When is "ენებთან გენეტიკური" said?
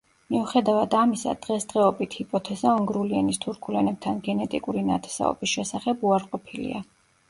3.85-4.87